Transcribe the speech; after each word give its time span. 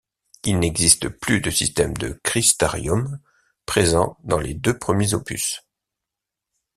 Il 0.45 0.57
n'existe 0.57 1.09
plus 1.09 1.41
de 1.41 1.51
système 1.51 1.93
de 1.93 2.19
Cristariums, 2.23 3.19
présents 3.67 4.17
dans 4.23 4.39
les 4.39 4.55
deux 4.55 4.75
premiers 4.75 5.13
opus. 5.13 5.61